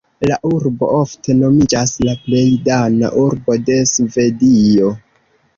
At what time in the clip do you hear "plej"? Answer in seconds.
2.23-2.47